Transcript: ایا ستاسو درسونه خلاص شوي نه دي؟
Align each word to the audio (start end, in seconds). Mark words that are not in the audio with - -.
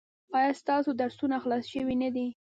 ایا 0.37 0.51
ستاسو 0.61 0.89
درسونه 1.01 1.37
خلاص 1.43 1.63
شوي 1.73 1.95
نه 2.03 2.09
دي؟ 2.15 2.27